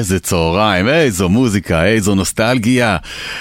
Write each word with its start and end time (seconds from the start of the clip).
איזה 0.00 0.20
צהריים, 0.20 0.88
איזו 0.88 1.28
מוזיקה, 1.28 1.84
איזו 1.84 2.14
נוסטלגיה. 2.14 2.96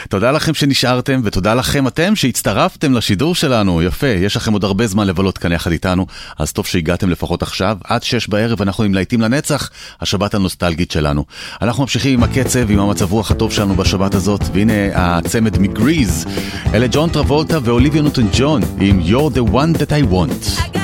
תודה 0.09 0.31
לכם 0.31 0.53
שנשארתם, 0.53 1.21
ותודה 1.23 1.53
לכם 1.53 1.87
אתם 1.87 2.15
שהצטרפתם 2.15 2.93
לשידור 2.93 3.35
שלנו. 3.35 3.81
יפה, 3.81 4.07
יש 4.07 4.35
לכם 4.35 4.53
עוד 4.53 4.63
הרבה 4.63 4.87
זמן 4.87 5.07
לבלות 5.07 5.37
כאן 5.37 5.51
יחד 5.51 5.71
איתנו, 5.71 6.05
אז 6.39 6.51
טוב 6.51 6.65
שהגעתם 6.65 7.09
לפחות 7.09 7.41
עכשיו. 7.41 7.77
עד 7.83 8.03
שש 8.03 8.27
בערב 8.27 8.61
אנחנו 8.61 8.83
עם 8.83 8.93
להיטים 8.93 9.21
לנצח, 9.21 9.69
השבת 10.01 10.33
הנוסטלגית 10.33 10.91
שלנו. 10.91 11.25
אנחנו 11.61 11.83
ממשיכים 11.83 12.13
עם 12.13 12.23
הקצב, 12.23 12.71
עם 12.71 12.79
המצב 12.79 13.11
רוח 13.11 13.31
הטוב 13.31 13.53
שלנו 13.53 13.75
בשבת 13.75 14.15
הזאת, 14.15 14.41
והנה 14.53 14.73
הצמד 14.93 15.59
מגריז. 15.59 16.25
אלה 16.73 16.87
ג'ון 16.91 17.09
טרבולטה 17.09 17.59
ואוליביה 17.63 18.01
נוטון 18.01 18.29
ג'ון, 18.33 18.61
עם 18.81 18.99
You're 18.99 19.35
the 19.35 19.53
one 19.53 19.81
that 19.81 19.91
I 19.91 20.13
want. 20.13 20.75
I 20.75 20.78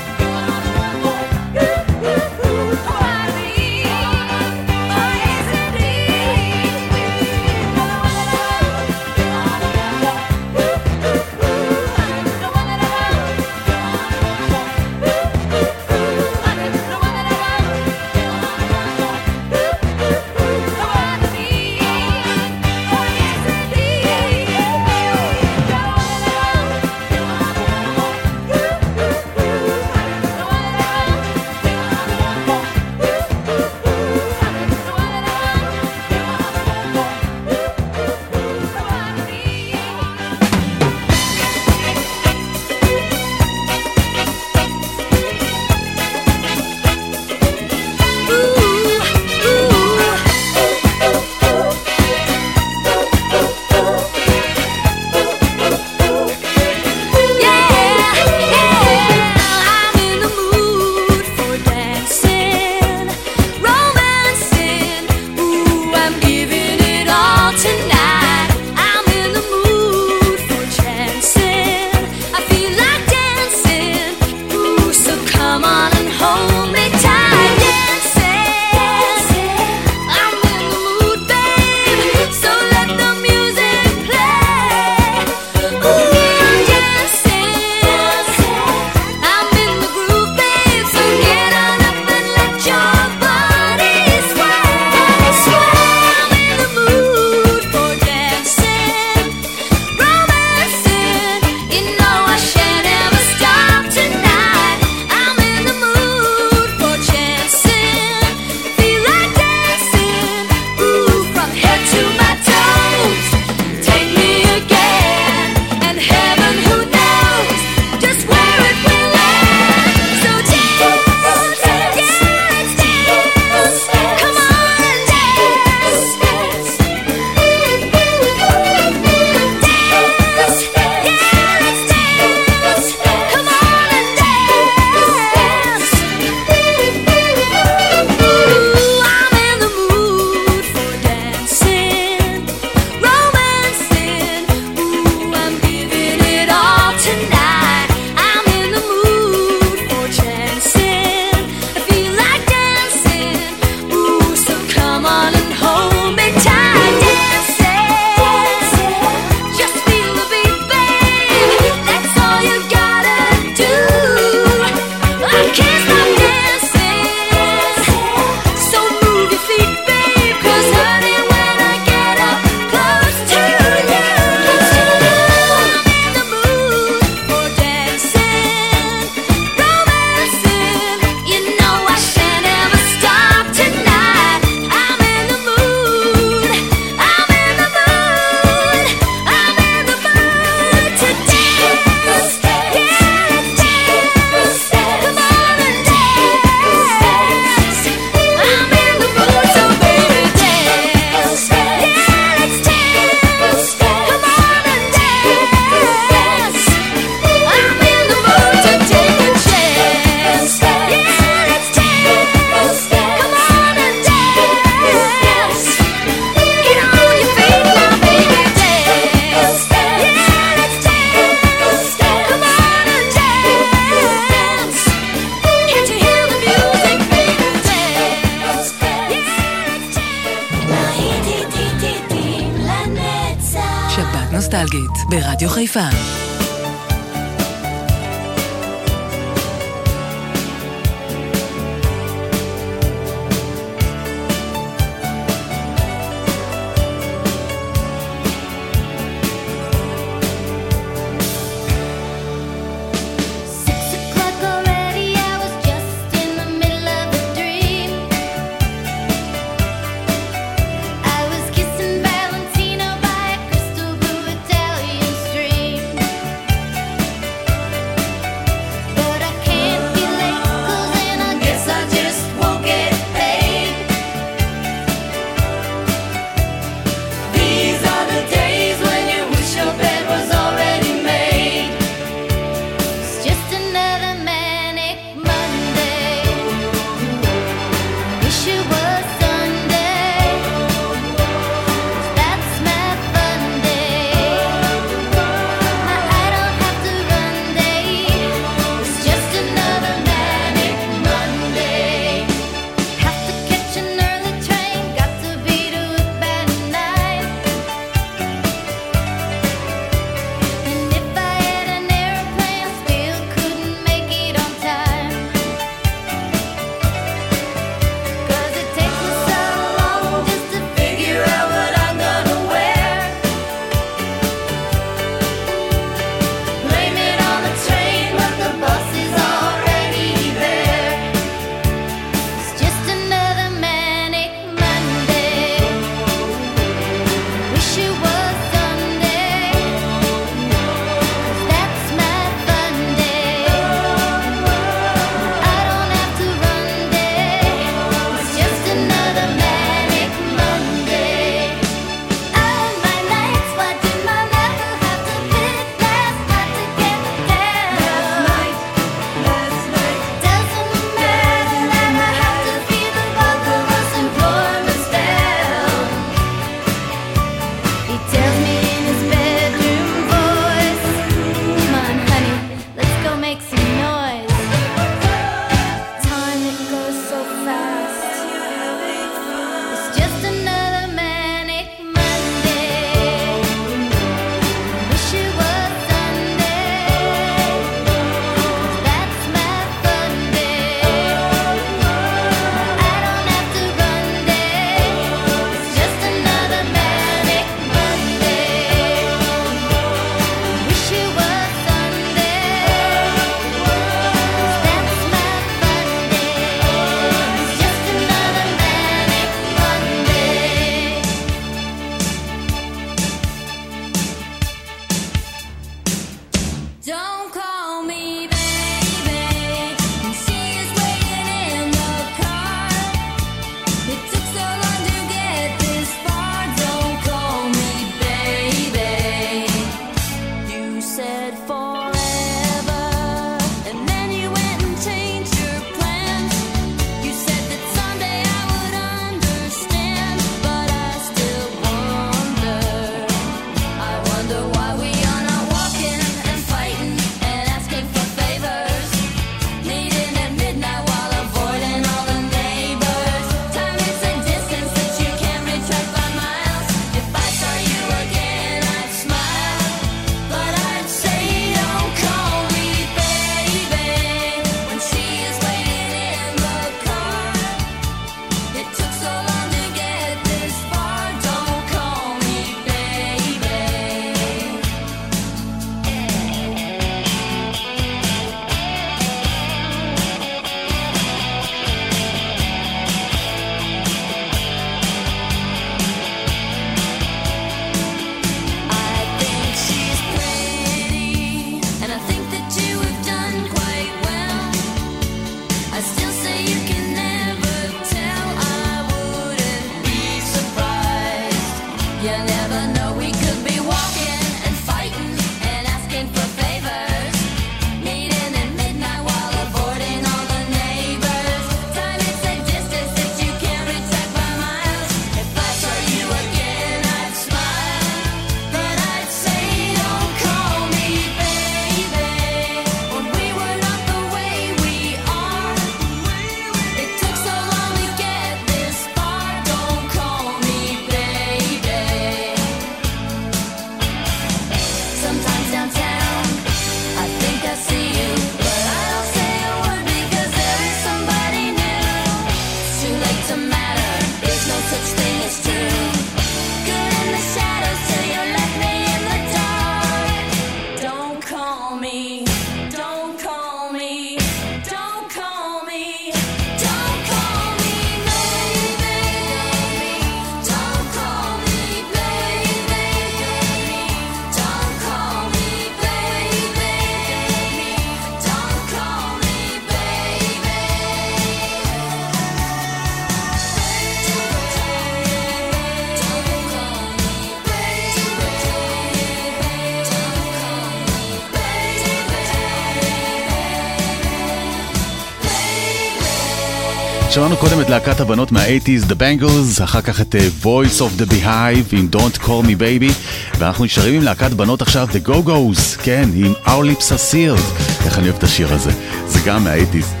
קודם 587.41 587.61
את 587.61 587.69
להקת 587.69 587.99
הבנות 587.99 588.31
מה-80's, 588.31 588.85
The 588.89 588.93
Bangles, 588.93 589.63
אחר 589.63 589.81
כך 589.81 590.01
את 590.01 590.15
uh, 590.15 590.45
Voice 590.45 590.79
of 590.79 591.01
the 591.01 591.11
Beehive 591.11 591.73
עם 591.77 591.89
Don't 591.93 592.17
Call 592.19 592.45
Me 592.45 592.59
Baby, 592.59 592.93
ואנחנו 593.37 593.65
נשארים 593.65 593.93
עם 593.93 594.01
להקת 594.03 594.31
בנות 594.31 594.61
עכשיו, 594.61 594.87
The 594.91 595.07
Go-Go's, 595.07 595.81
כן, 595.83 596.09
עם 596.15 596.33
Our 596.45 596.49
Lips 596.49 596.83
Are 596.83 597.11
Sealed. 597.11 597.85
איך 597.85 597.99
אני 597.99 598.07
אוהב 598.07 598.17
את 598.17 598.23
השיר 598.23 598.53
הזה, 598.53 598.71
זה 599.07 599.19
גם 599.25 599.43
מה-80's. 599.43 600.00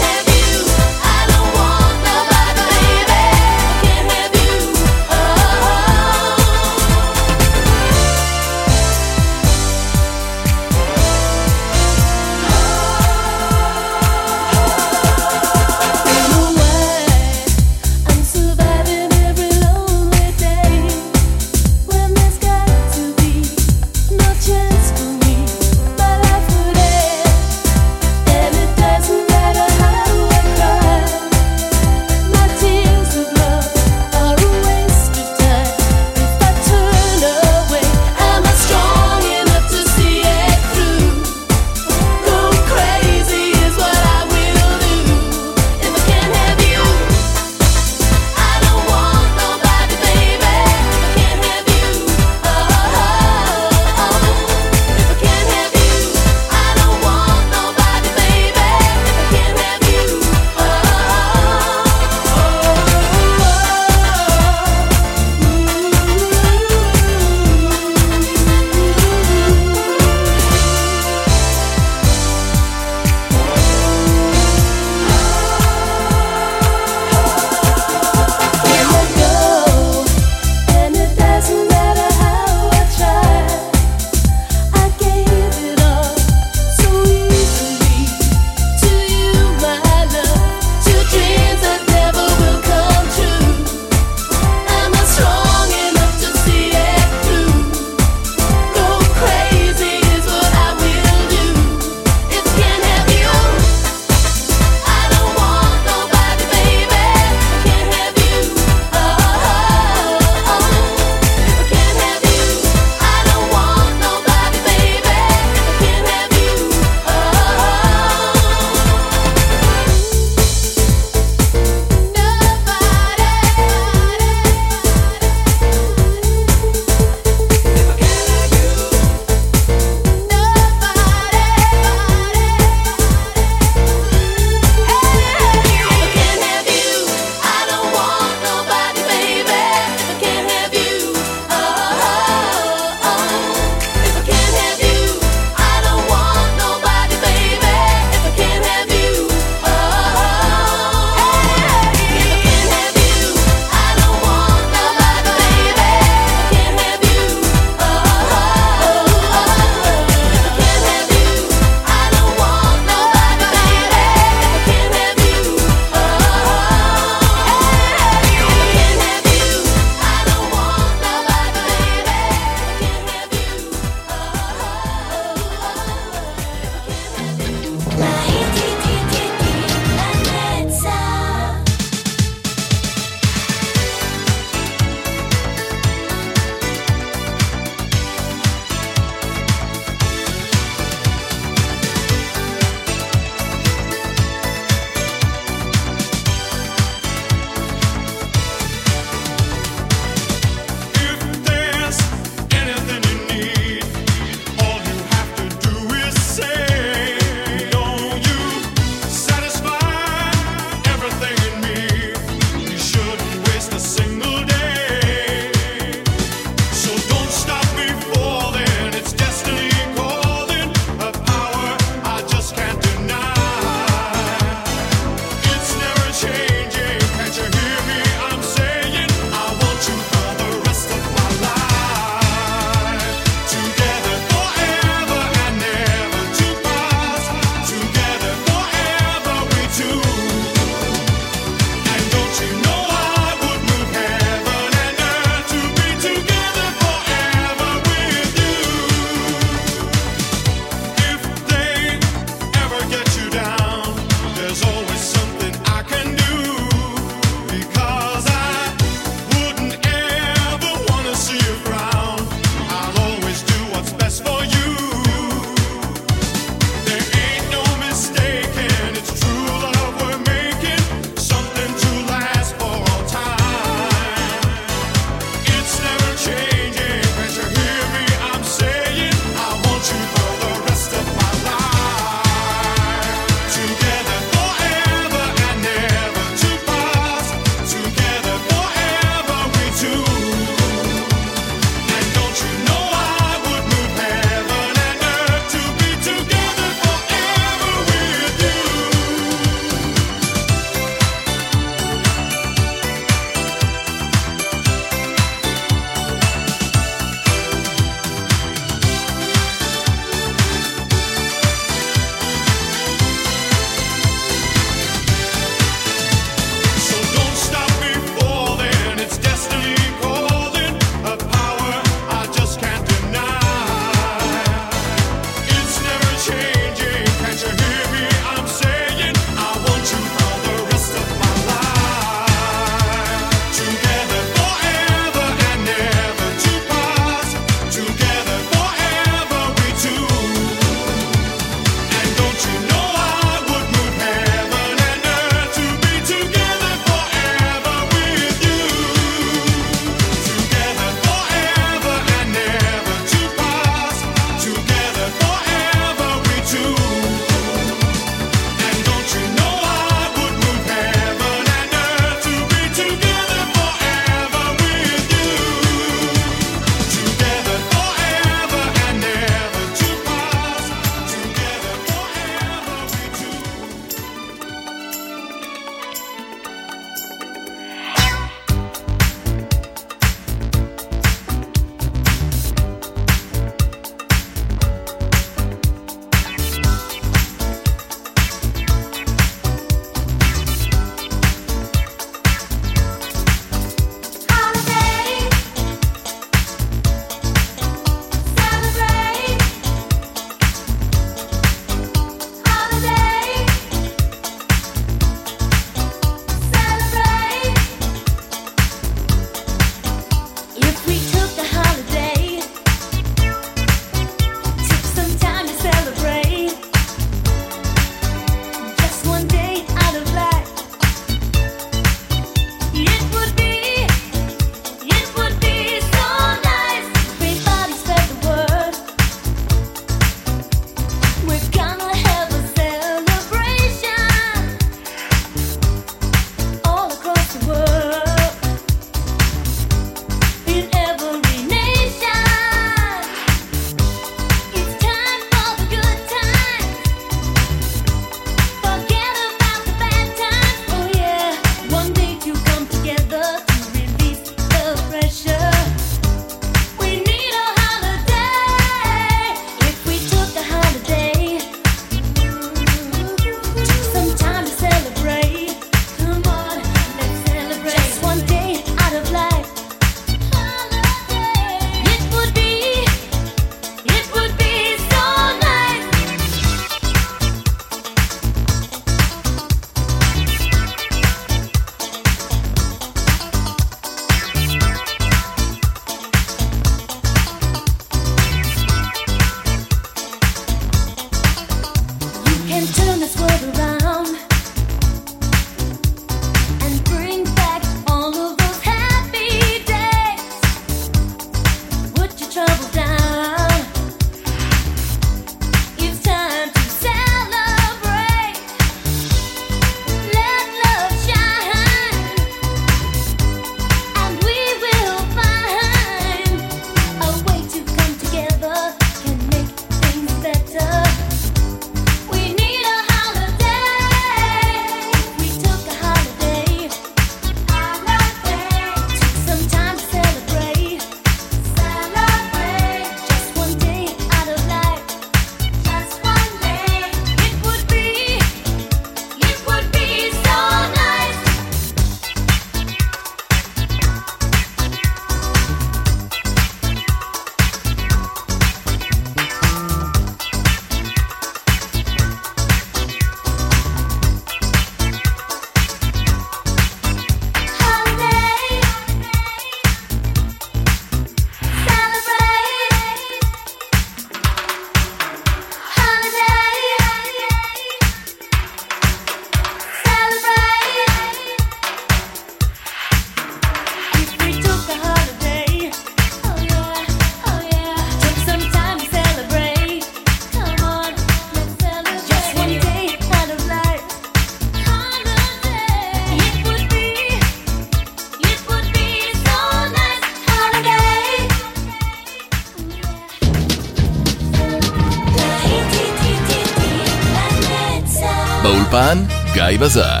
Bazaar. 599.60 600.00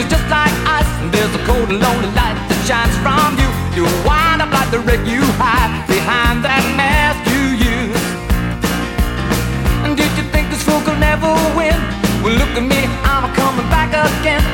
It's 0.00 0.08
just 0.08 0.30
like 0.30 0.52
ice, 0.64 0.86
and 1.02 1.10
there's 1.12 1.34
a 1.34 1.44
cold 1.44 1.70
and 1.70 1.80
lonely 1.80 2.06
light 2.14 2.38
that 2.38 2.60
shines 2.62 2.94
from 3.02 3.34
you. 3.34 3.50
You 3.74 3.84
wind 4.06 4.40
up 4.40 4.52
like 4.52 4.70
the 4.70 4.78
wreck 4.78 5.04
you 5.04 5.22
hide. 5.34 5.57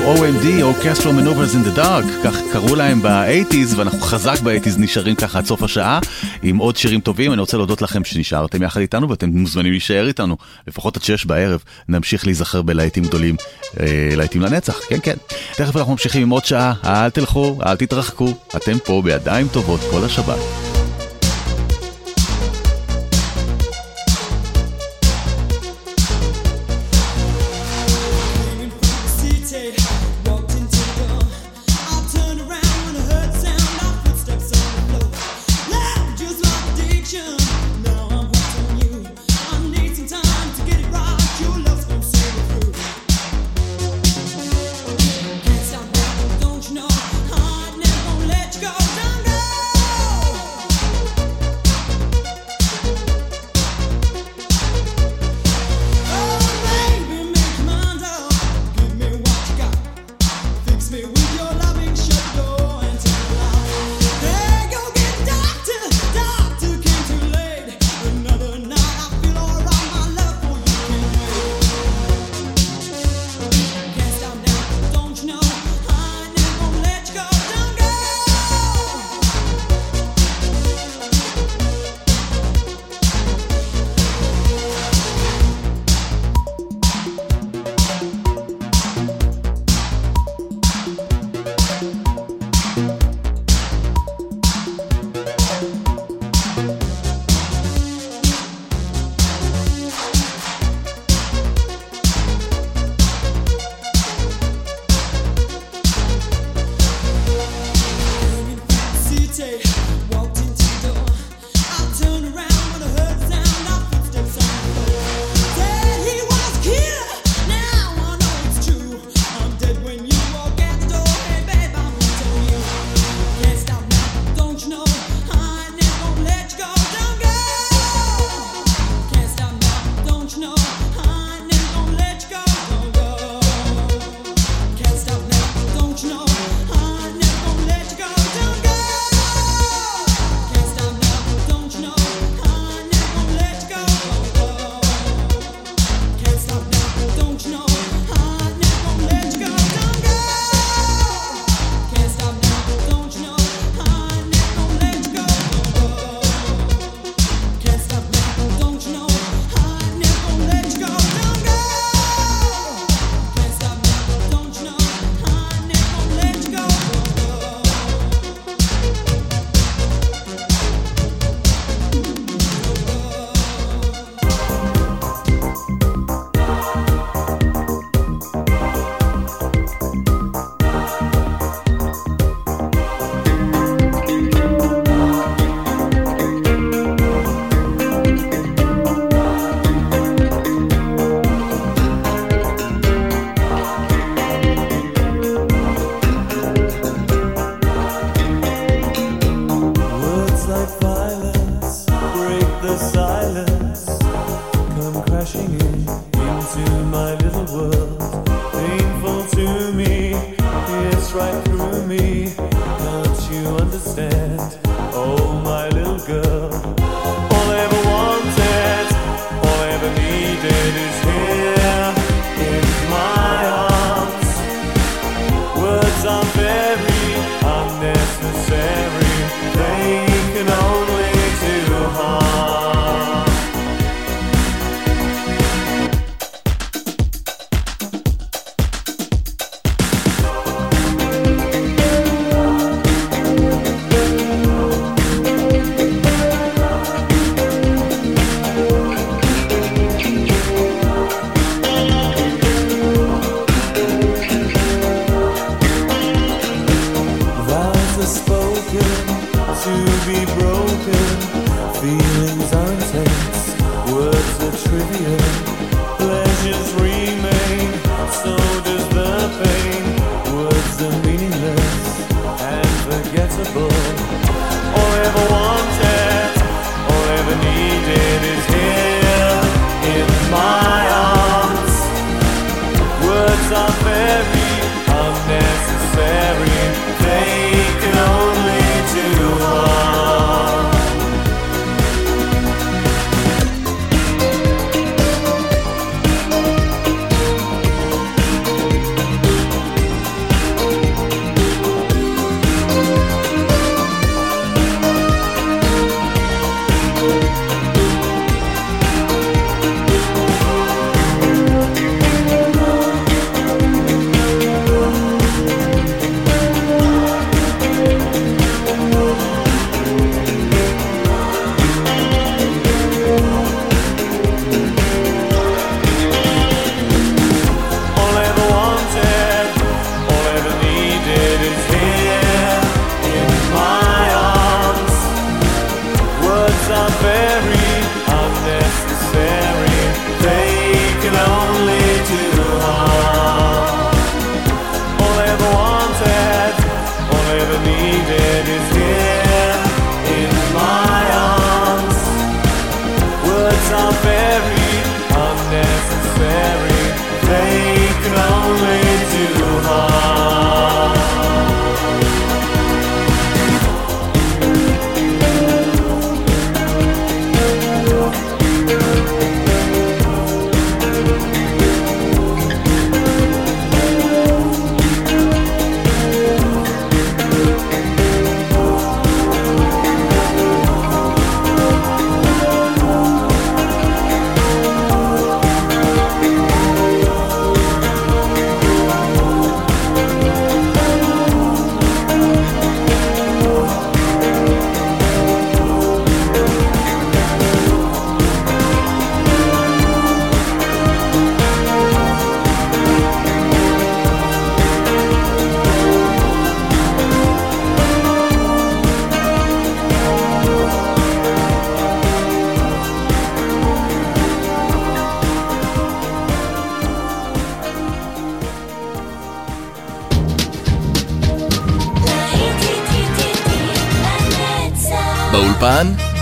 OMD, 0.00 0.62
Orchestral 0.62 1.12
Maneuvers 1.12 1.54
in 1.54 1.64
the 1.66 1.78
Dark, 1.78 2.24
כך 2.24 2.36
קראו 2.52 2.74
להם 2.74 3.02
ב-80's, 3.02 3.76
ואנחנו 3.76 4.00
חזק 4.00 4.40
ב-80's 4.40 4.78
נשארים 4.78 5.14
ככה 5.14 5.38
עד 5.38 5.46
סוף 5.46 5.62
השעה, 5.62 6.00
עם 6.42 6.56
עוד 6.56 6.76
שירים 6.76 7.00
טובים. 7.00 7.32
אני 7.32 7.40
רוצה 7.40 7.56
להודות 7.56 7.82
לכם 7.82 8.04
שנשארתם 8.04 8.62
יחד 8.62 8.80
איתנו, 8.80 9.10
ואתם 9.10 9.30
מוזמנים 9.30 9.72
להישאר 9.72 10.06
איתנו, 10.06 10.36
לפחות 10.66 10.96
עד 10.96 11.02
שש 11.02 11.24
בערב, 11.24 11.62
נמשיך 11.88 12.26
להיזכר 12.26 12.62
בלהיטים 12.62 13.04
גדולים, 13.04 13.36
אה, 13.80 13.86
להיטים 14.16 14.42
לנצח, 14.42 14.80
כן 14.88 14.98
כן. 15.02 15.16
תכף 15.56 15.76
אנחנו 15.76 15.92
ממשיכים 15.92 16.22
עם 16.22 16.30
עוד 16.30 16.44
שעה, 16.44 16.74
אל 16.84 17.10
תלכו, 17.10 17.58
אל 17.66 17.76
תתרחקו, 17.76 18.34
אתם 18.56 18.78
פה 18.84 19.02
בידיים 19.04 19.48
טובות 19.48 19.80
כל 19.90 20.04
השבת. 20.04 20.69